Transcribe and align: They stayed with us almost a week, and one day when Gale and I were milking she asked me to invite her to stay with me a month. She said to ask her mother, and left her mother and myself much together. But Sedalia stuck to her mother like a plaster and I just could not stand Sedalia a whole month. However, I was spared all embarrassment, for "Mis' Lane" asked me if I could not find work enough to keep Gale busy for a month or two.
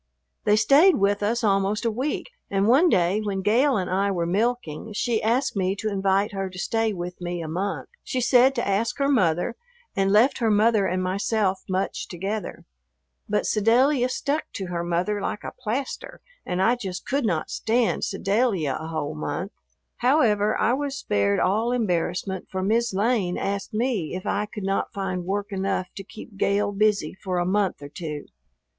They 0.45 0.55
stayed 0.55 0.95
with 0.95 1.21
us 1.21 1.43
almost 1.43 1.85
a 1.85 1.91
week, 1.91 2.31
and 2.49 2.67
one 2.67 2.89
day 2.89 3.21
when 3.23 3.43
Gale 3.43 3.77
and 3.77 3.87
I 3.87 4.09
were 4.09 4.25
milking 4.25 4.93
she 4.93 5.21
asked 5.21 5.55
me 5.55 5.75
to 5.75 5.91
invite 5.91 6.31
her 6.31 6.49
to 6.49 6.57
stay 6.57 6.91
with 6.91 7.21
me 7.21 7.39
a 7.39 7.47
month. 7.47 7.87
She 8.03 8.19
said 8.19 8.55
to 8.55 8.67
ask 8.67 8.97
her 8.97 9.07
mother, 9.07 9.55
and 9.95 10.11
left 10.11 10.39
her 10.39 10.49
mother 10.49 10.87
and 10.87 11.03
myself 11.03 11.59
much 11.69 12.07
together. 12.07 12.65
But 13.29 13.45
Sedalia 13.45 14.09
stuck 14.09 14.45
to 14.53 14.65
her 14.69 14.83
mother 14.83 15.21
like 15.21 15.43
a 15.43 15.51
plaster 15.61 16.19
and 16.47 16.63
I 16.63 16.77
just 16.77 17.05
could 17.05 17.23
not 17.23 17.51
stand 17.51 18.03
Sedalia 18.03 18.79
a 18.81 18.87
whole 18.87 19.13
month. 19.13 19.51
However, 19.97 20.59
I 20.59 20.73
was 20.73 20.97
spared 20.97 21.39
all 21.39 21.71
embarrassment, 21.71 22.47
for 22.49 22.63
"Mis' 22.63 22.91
Lane" 22.91 23.37
asked 23.37 23.71
me 23.71 24.15
if 24.15 24.25
I 24.25 24.47
could 24.47 24.63
not 24.63 24.91
find 24.93 25.25
work 25.25 25.51
enough 25.51 25.89
to 25.95 26.03
keep 26.03 26.37
Gale 26.37 26.71
busy 26.71 27.13
for 27.23 27.37
a 27.37 27.45
month 27.45 27.83
or 27.83 27.89
two. 27.89 28.25